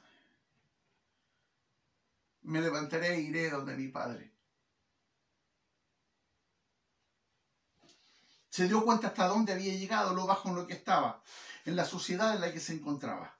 [2.43, 4.33] me levantaré e iré donde mi padre.
[8.49, 11.23] Se dio cuenta hasta dónde había llegado, lo bajo en lo que estaba,
[11.65, 13.39] en la sociedad en la que se encontraba.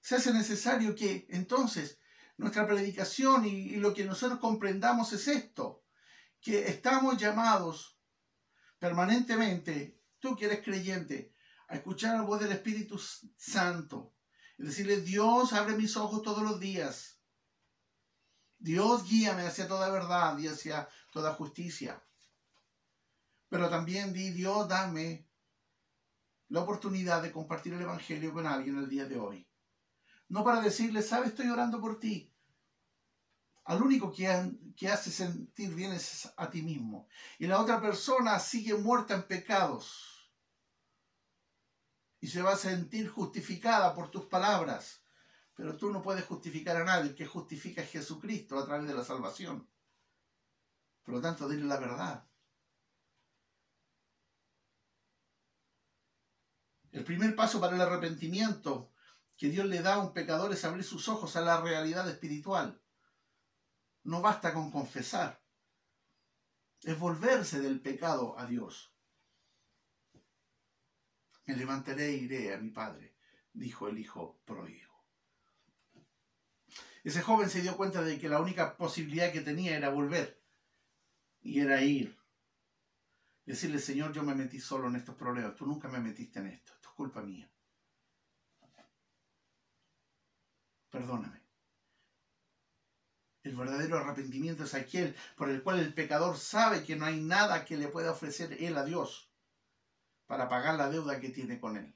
[0.00, 1.98] Se hace necesario que entonces
[2.38, 5.84] nuestra predicación y, lo que nosotros comprendamos es esto,
[6.40, 7.98] que estamos llamados
[8.78, 11.34] permanentemente, tú que eres creyente,
[11.68, 12.98] a escuchar la voz del Espíritu
[13.36, 14.14] Santo
[14.58, 17.20] y decirle, Dios, abre mis ojos todos los días.
[18.58, 22.02] Dios guíame hacia toda verdad y hacia toda justicia.
[23.48, 25.26] Pero también di, Dios, dame
[26.48, 29.48] la oportunidad de compartir el Evangelio con alguien el día de hoy
[30.28, 32.32] no para decirle, sabes, estoy orando por ti.
[33.64, 34.28] Al único que,
[34.76, 37.08] que hace sentir bien es a ti mismo.
[37.38, 40.17] Y la otra persona sigue muerta en pecados.
[42.20, 45.02] Y se va a sentir justificada por tus palabras.
[45.54, 47.14] Pero tú no puedes justificar a nadie.
[47.14, 49.68] Que justifica es Jesucristo a través de la salvación.
[51.02, 52.28] Por lo tanto, dile la verdad.
[56.90, 58.92] El primer paso para el arrepentimiento
[59.36, 62.82] que Dios le da a un pecador es abrir sus ojos a la realidad espiritual.
[64.02, 65.42] No basta con confesar,
[66.82, 68.92] es volverse del pecado a Dios.
[71.48, 73.16] Me levantaré e iré a mi padre,
[73.52, 74.94] dijo el hijo pródigo.
[77.02, 80.40] Ese joven se dio cuenta de que la única posibilidad que tenía era volver
[81.40, 82.16] y era ir.
[83.46, 86.74] Decirle, Señor, yo me metí solo en estos problemas, tú nunca me metiste en esto,
[86.74, 87.50] esto es culpa mía.
[90.90, 91.40] perdóname.
[93.42, 97.64] El verdadero arrepentimiento es aquel por el cual el pecador sabe que no hay nada
[97.64, 99.27] que le pueda ofrecer él a Dios
[100.28, 101.92] para pagar la deuda que tiene con él.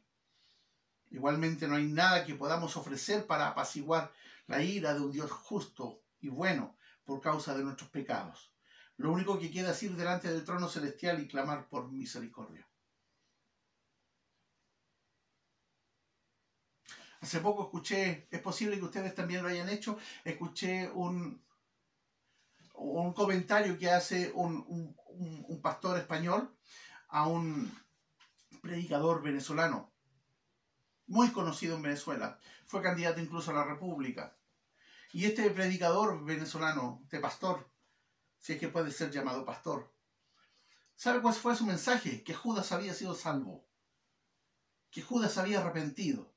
[1.11, 4.13] Igualmente no hay nada que podamos ofrecer para apaciguar
[4.49, 8.51] la ira de un Dios justo y bueno por causa de nuestros pecados.
[8.97, 12.67] Lo único que queda es ir delante del trono celestial y clamar por misericordia.
[17.21, 21.41] Hace poco escuché, es posible que ustedes también lo hayan hecho, escuché un,
[22.75, 24.97] un comentario que hace un,
[25.63, 26.51] pastor español
[27.09, 27.73] a un
[28.63, 29.93] predicador venezolano,
[31.07, 34.35] muy conocido en Venezuela, fue candidato incluso a la República.
[35.13, 37.69] Y este predicador venezolano, este pastor,
[38.39, 39.93] si es que puede ser llamado pastor,
[40.97, 42.25] ¿sabe cuál fue su mensaje?
[42.25, 43.67] Que Judas había sido salvo,
[44.91, 46.33] que Judas había arrepentido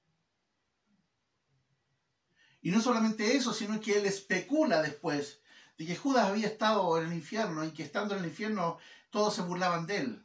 [2.66, 5.40] y no solamente eso, sino que él especula después
[5.78, 8.80] de que Judas había estado en el infierno y que estando en el infierno
[9.12, 10.25] todos se burlaban de él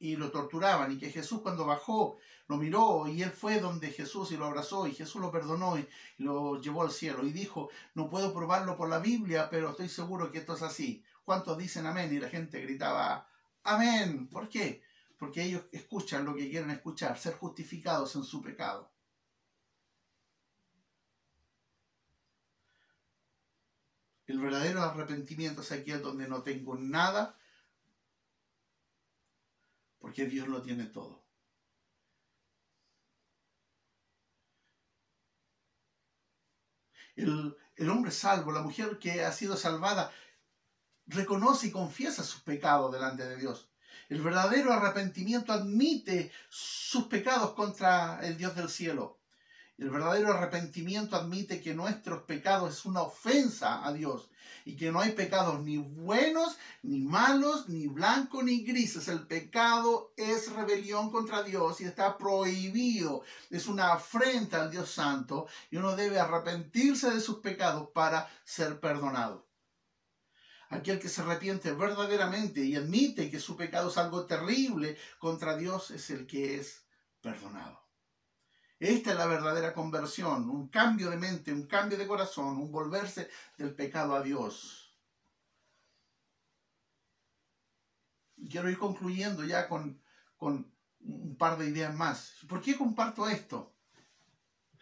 [0.00, 4.32] y lo torturaban y que Jesús cuando bajó lo miró y él fue donde Jesús
[4.32, 5.86] y lo abrazó y Jesús lo perdonó y
[6.18, 10.32] lo llevó al cielo y dijo, no puedo probarlo por la Biblia, pero estoy seguro
[10.32, 11.04] que esto es así.
[11.24, 12.12] ¿Cuántos dicen amén?
[12.12, 13.28] Y la gente gritaba,
[13.64, 14.28] amén.
[14.28, 14.82] ¿Por qué?
[15.18, 18.90] Porque ellos escuchan lo que quieren escuchar, ser justificados en su pecado.
[24.26, 27.37] El verdadero arrepentimiento es aquí donde no tengo nada,
[29.98, 31.24] porque Dios lo tiene todo.
[37.16, 40.12] El, el hombre salvo, la mujer que ha sido salvada,
[41.06, 43.70] reconoce y confiesa sus pecados delante de Dios.
[44.08, 49.17] El verdadero arrepentimiento admite sus pecados contra el Dios del cielo.
[49.78, 54.28] El verdadero arrepentimiento admite que nuestros pecados es una ofensa a Dios
[54.64, 59.06] y que no hay pecados ni buenos, ni malos, ni blancos, ni grises.
[59.06, 63.22] El pecado es rebelión contra Dios y está prohibido.
[63.50, 68.80] Es una afrenta al Dios Santo y uno debe arrepentirse de sus pecados para ser
[68.80, 69.46] perdonado.
[70.70, 75.92] Aquel que se arrepiente verdaderamente y admite que su pecado es algo terrible contra Dios
[75.92, 76.84] es el que es
[77.22, 77.87] perdonado.
[78.78, 83.28] Esta es la verdadera conversión, un cambio de mente, un cambio de corazón, un volverse
[83.56, 84.96] del pecado a Dios.
[88.48, 90.00] Quiero ir concluyendo ya con,
[90.36, 92.36] con un par de ideas más.
[92.48, 93.74] ¿Por qué comparto esto?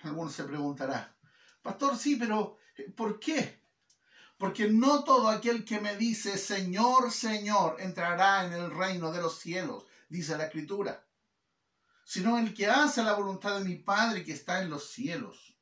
[0.02, 1.16] Algunos se preguntará.
[1.62, 2.58] Pastor, sí, pero
[2.94, 3.62] ¿por qué?
[4.36, 9.38] Porque no todo aquel que me dice Señor, Señor entrará en el reino de los
[9.38, 11.05] cielos, dice la Escritura
[12.06, 15.58] sino el que hace la voluntad de mi Padre que está en los cielos.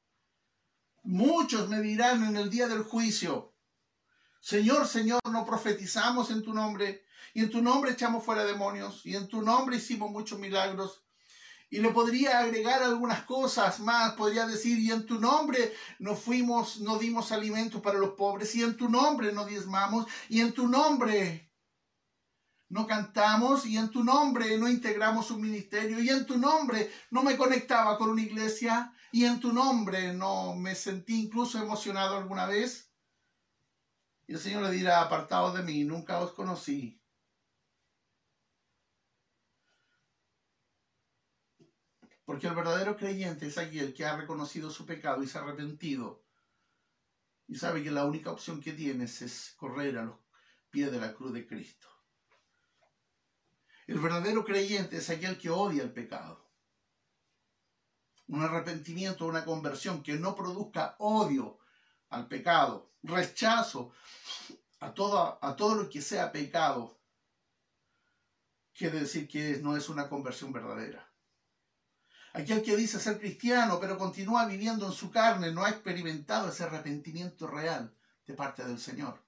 [1.03, 3.55] Muchos me dirán en el día del juicio,
[4.41, 9.17] Señor, Señor, no profetizamos en tu nombre, y en tu nombre echamos fuera demonios, y
[9.17, 11.03] en tu nombre hicimos muchos milagros.
[11.71, 16.79] Y le podría agregar algunas cosas más, podría decir, y en tu nombre no fuimos,
[16.81, 20.69] no dimos alimentos para los pobres, y en tu nombre no diezmamos, y en tu
[20.69, 21.44] nombre
[22.75, 27.23] no cantamos y en tu nombre no integramos un ministerio y en tu nombre no
[27.23, 32.47] me conectaba con una iglesia y en tu nombre no me sentí incluso emocionado alguna
[32.47, 32.91] vez.
[34.27, 37.01] Y el Señor le dirá, apartados de mí, nunca os conocí.
[42.25, 46.25] Porque el verdadero creyente es aquel que ha reconocido su pecado y se ha arrepentido.
[47.47, 50.19] Y sabe que la única opción que tienes es correr a los
[50.71, 51.94] pies de la cruz de Cristo.
[53.87, 56.49] El verdadero creyente es aquel que odia el pecado.
[58.29, 61.59] Un arrepentimiento, una conversión que no produzca odio
[62.09, 63.93] al pecado, rechazo
[64.81, 66.99] a todo, a todo lo que sea pecado,
[68.73, 71.11] quiere decir que no es una conversión verdadera.
[72.33, 76.65] Aquel que dice ser cristiano, pero continúa viviendo en su carne, no ha experimentado ese
[76.65, 77.95] arrepentimiento real
[78.27, 79.24] de parte del Señor.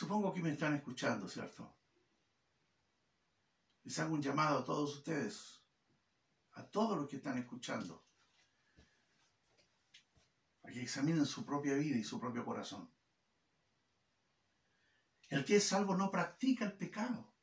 [0.00, 1.76] Supongo que me están escuchando, ¿cierto?
[3.84, 5.60] Les hago un llamado a todos ustedes,
[6.52, 8.02] a todos los que están escuchando,
[10.62, 12.90] a que examinen su propia vida y su propio corazón.
[15.28, 17.34] El que es salvo no practica el pecado.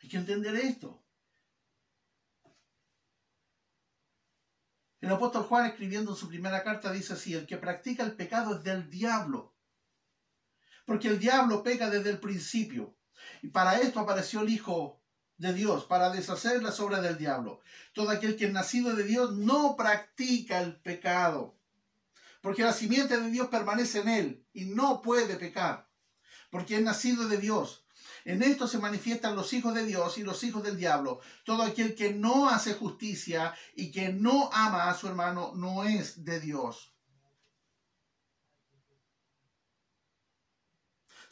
[0.00, 1.04] Hay que entender esto.
[5.02, 8.56] El apóstol Juan escribiendo en su primera carta dice así, el que practica el pecado
[8.56, 9.53] es del diablo
[10.84, 12.96] porque el diablo peca desde el principio.
[13.42, 15.00] Y para esto apareció el Hijo
[15.36, 17.60] de Dios, para deshacer las obras del diablo.
[17.92, 21.58] Todo aquel que es nacido de Dios no practica el pecado,
[22.40, 25.90] porque la simiente de Dios permanece en él y no puede pecar,
[26.50, 27.84] porque es nacido de Dios.
[28.24, 31.20] En esto se manifiestan los hijos de Dios y los hijos del diablo.
[31.44, 36.24] Todo aquel que no hace justicia y que no ama a su hermano no es
[36.24, 36.93] de Dios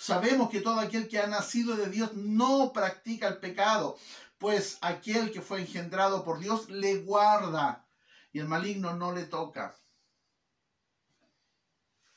[0.03, 3.97] Sabemos que todo aquel que ha nacido de Dios no practica el pecado,
[4.37, 7.87] pues aquel que fue engendrado por Dios le guarda
[8.33, 9.77] y el maligno no le toca.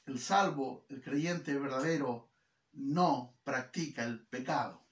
[0.08, 2.28] El salvo, el creyente verdadero,
[2.74, 4.84] no practica el pecado.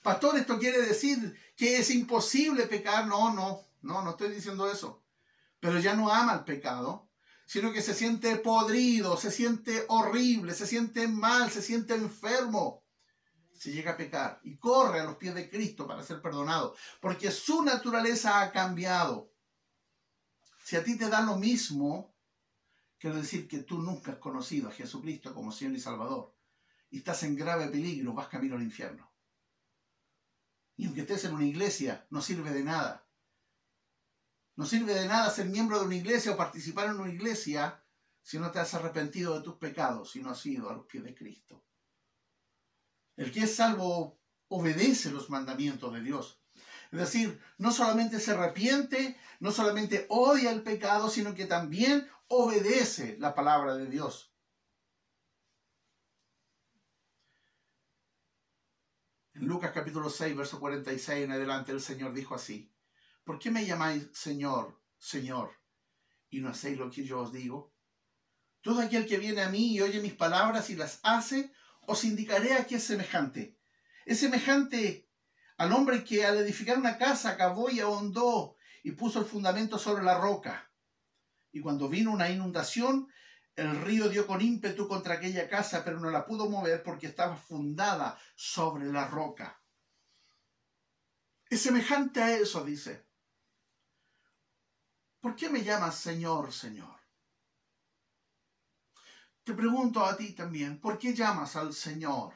[0.00, 3.08] Pastor, esto quiere decir que es imposible pecar.
[3.08, 5.02] No, no, no, no estoy diciendo eso.
[5.58, 7.10] Pero ya no ama el pecado
[7.46, 12.84] sino que se siente podrido, se siente horrible, se siente mal, se siente enfermo.
[13.52, 17.30] Se llega a pecar y corre a los pies de Cristo para ser perdonado, porque
[17.30, 19.30] su naturaleza ha cambiado.
[20.64, 22.14] Si a ti te da lo mismo,
[22.98, 26.34] quiero decir que tú nunca has conocido a Jesucristo como Señor y Salvador
[26.90, 29.12] y estás en grave peligro, vas camino al infierno.
[30.76, 33.03] Y aunque estés en una iglesia, no sirve de nada
[34.56, 37.82] no sirve de nada ser miembro de una iglesia o participar en una iglesia
[38.22, 41.04] si no te has arrepentido de tus pecados, si no has ido a los pies
[41.04, 41.64] de Cristo.
[43.16, 46.40] El que es salvo obedece los mandamientos de Dios.
[46.90, 53.16] Es decir, no solamente se arrepiente, no solamente odia el pecado, sino que también obedece
[53.18, 54.32] la palabra de Dios.
[59.34, 62.72] En Lucas capítulo 6, verso 46 en adelante, el Señor dijo así,
[63.24, 65.50] ¿por qué me llamáis Señor, Señor,
[66.30, 67.74] y no hacéis lo que yo os digo?
[68.60, 71.52] Todo aquel que viene a mí y oye mis palabras y las hace,
[71.86, 73.58] os indicaré a qué es semejante.
[74.06, 75.08] Es semejante
[75.56, 80.02] al hombre que al edificar una casa cavó y ahondó y puso el fundamento sobre
[80.02, 80.70] la roca.
[81.52, 83.08] Y cuando vino una inundación,
[83.54, 87.36] el río dio con ímpetu contra aquella casa, pero no la pudo mover porque estaba
[87.36, 89.62] fundada sobre la roca.
[91.48, 93.03] Es semejante a eso, dice.
[95.24, 97.00] ¿Por qué me llamas Señor, Señor?
[99.42, 102.34] Te pregunto a ti también, ¿por qué llamas al Señor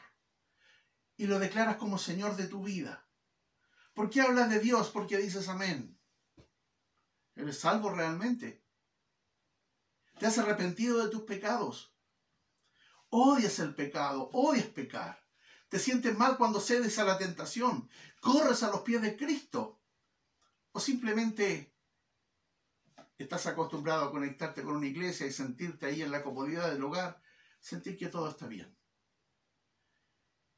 [1.15, 3.07] y lo declaras como Señor de tu vida?
[3.93, 4.89] ¿Por qué hablas de Dios?
[4.89, 6.01] ¿Por qué dices amén?
[7.35, 8.65] ¿Eres salvo realmente?
[10.19, 11.95] Te has arrepentido de tus pecados.
[13.11, 15.23] Odias el pecado, odias pecar.
[15.69, 17.91] Te sientes mal cuando cedes a la tentación.
[18.23, 19.79] Corres a los pies de Cristo.
[20.73, 21.78] O simplemente
[23.19, 27.21] estás acostumbrado a conectarte con una iglesia y sentirte ahí en la comodidad del hogar,
[27.61, 28.77] sentir que todo está bien.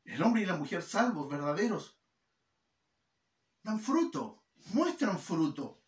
[0.04, 1.98] El hombre y la mujer salvos, verdaderos,
[3.62, 5.82] dan fruto, muestran fruto.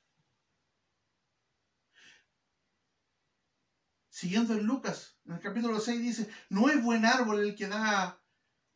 [4.08, 8.22] Siguiendo en Lucas, en el capítulo 6 dice, no es buen árbol el que da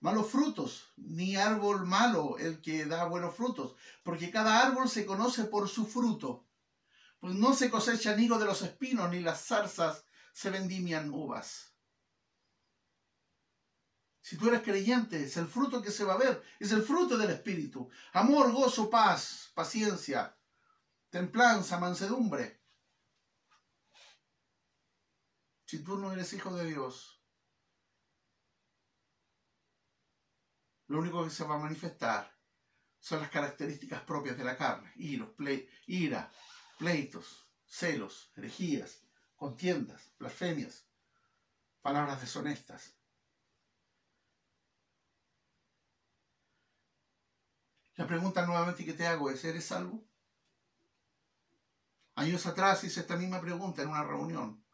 [0.01, 5.45] malos frutos, ni árbol malo el que da buenos frutos, porque cada árbol se conoce
[5.45, 6.46] por su fruto.
[7.19, 11.75] Pues no se cosechan higo de los espinos, ni las zarzas se vendimian uvas.
[14.21, 17.17] Si tú eres creyente, es el fruto que se va a ver, es el fruto
[17.17, 17.89] del Espíritu.
[18.13, 20.37] Amor, gozo, paz, paciencia,
[21.09, 22.61] templanza, mansedumbre.
[25.65, 27.23] Si tú no eres hijo de Dios,
[30.89, 32.37] lo único que se va a manifestar
[32.99, 34.93] son las características propias de la carne.
[34.97, 36.33] ira,
[36.77, 39.03] pleitos, celos, herejías,
[39.37, 40.87] contiendas, blasfemias,
[41.83, 42.95] palabras deshonestas.
[47.97, 50.05] La pregunta nuevamente que te hago es, ¿eres salvo?
[52.15, 54.65] Años atrás hice esta misma pregunta en una reunión.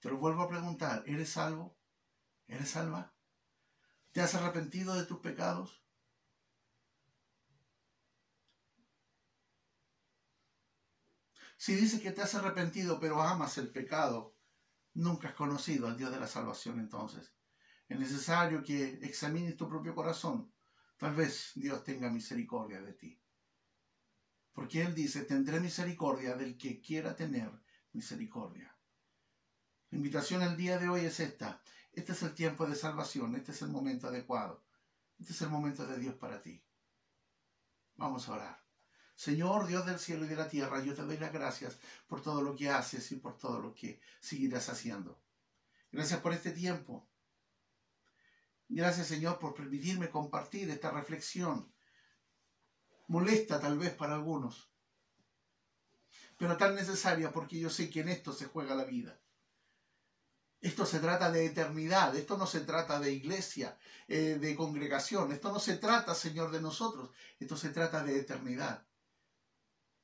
[0.00, 1.76] Te lo vuelvo a preguntar, ¿eres salvo?
[2.46, 3.12] ¿Eres salva?
[4.12, 5.82] ¿Te has arrepentido de tus pecados?
[11.58, 14.36] Si dices que te has arrepentido pero amas el pecado,
[14.94, 17.34] nunca has conocido al Dios de la salvación entonces.
[17.88, 20.52] Es necesario que examines tu propio corazón.
[20.96, 23.20] Tal vez Dios tenga misericordia de ti.
[24.52, 27.50] Porque Él dice, tendré misericordia del que quiera tener
[27.92, 28.76] misericordia.
[29.90, 31.60] La invitación el día de hoy es esta.
[31.92, 34.64] Este es el tiempo de salvación, este es el momento adecuado.
[35.18, 36.62] Este es el momento de Dios para ti.
[37.96, 38.67] Vamos a orar.
[39.18, 42.40] Señor Dios del cielo y de la tierra, yo te doy las gracias por todo
[42.40, 45.20] lo que haces y por todo lo que seguirás haciendo.
[45.90, 47.04] Gracias por este tiempo.
[48.68, 51.74] Gracias Señor por permitirme compartir esta reflexión.
[53.08, 54.70] Molesta tal vez para algunos,
[56.36, 59.18] pero tan necesaria porque yo sé que en esto se juega la vida.
[60.60, 65.52] Esto se trata de eternidad, esto no se trata de iglesia, eh, de congregación, esto
[65.52, 67.10] no se trata, Señor, de nosotros,
[67.40, 68.87] esto se trata de eternidad.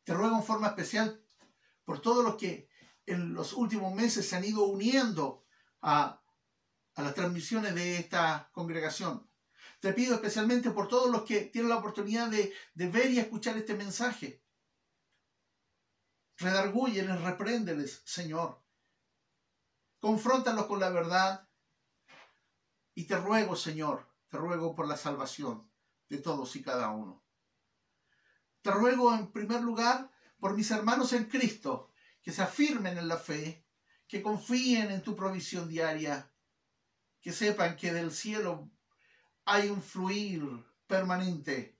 [0.04, 1.22] Te ruego en forma especial
[1.84, 2.68] por todos los que
[3.06, 5.44] en los últimos meses se han ido uniendo
[5.82, 6.22] a,
[6.96, 9.28] las transmisiones de esta congregación.
[9.80, 13.56] Te pido especialmente por todos los que tienen la oportunidad de, de ver y escuchar
[13.56, 14.42] este mensaje.
[16.36, 18.64] Redargúyeles, repréndeles, Señor
[20.04, 21.48] confróntalos con la verdad.
[22.94, 25.72] Y te ruego, Señor, te ruego por la salvación
[26.10, 27.23] de todos y cada uno.
[28.64, 30.10] Te ruego en primer lugar
[30.40, 31.92] por mis hermanos en Cristo,
[32.22, 33.66] que se afirmen en la fe,
[34.08, 36.32] que confíen en tu provisión diaria,
[37.20, 38.70] que sepan que del cielo
[39.44, 40.42] hay un fluir
[40.86, 41.78] permanente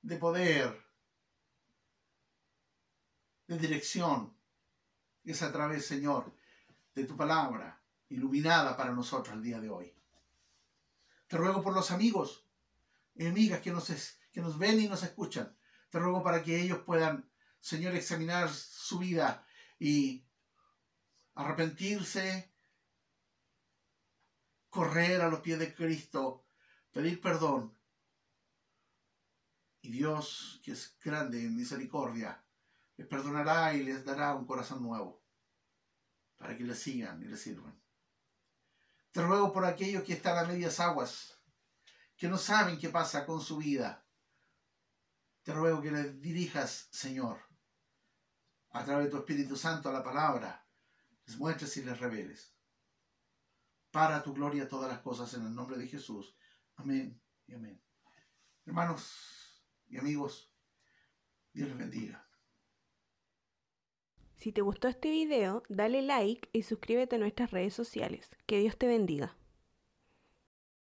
[0.00, 0.86] de poder,
[3.46, 4.34] de dirección.
[5.22, 6.34] Es a través, Señor,
[6.94, 7.78] de tu palabra
[8.08, 9.94] iluminada para nosotros el día de hoy.
[11.26, 12.48] Te ruego por los amigos
[13.14, 13.92] y amigas que nos,
[14.32, 15.54] que nos ven y nos escuchan.
[15.94, 17.30] Te ruego para que ellos puedan,
[17.60, 19.46] Señor, examinar su vida
[19.78, 20.26] y
[21.36, 22.52] arrepentirse,
[24.70, 26.48] correr a los pies de Cristo,
[26.90, 27.78] pedir perdón
[29.82, 32.44] Y Dios, que es grande en misericordia,
[32.96, 35.24] les perdonará y les dará un corazón nuevo
[36.36, 37.80] para que le sigan y le sirvan.
[39.12, 41.38] Te ruego por aquellos que están a medias aguas,
[42.16, 44.03] que no saben qué pasa con su vida.
[45.44, 47.38] Te ruego que les dirijas, Señor,
[48.70, 50.66] a través de tu Espíritu Santo a la palabra,
[51.26, 52.56] les muestres y les reveles.
[53.90, 56.34] Para tu gloria todas las cosas en el nombre de Jesús.
[56.76, 57.80] Amén y amén.
[58.64, 60.50] Hermanos y amigos,
[61.52, 62.26] Dios les bendiga.
[64.36, 68.30] Si te gustó este video, dale like y suscríbete a nuestras redes sociales.
[68.46, 69.36] Que Dios te bendiga.